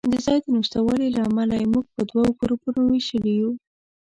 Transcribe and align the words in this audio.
د 0.11 0.13
ځای 0.25 0.39
د 0.43 0.45
نشتوالي 0.57 1.07
له 1.15 1.21
امله 1.29 1.55
یې 1.61 1.67
موږ 1.73 1.85
په 1.95 2.01
دوو 2.09 2.25
ګروپونو 2.39 2.79
وېشلي 2.85 3.33
یو. 3.41 3.51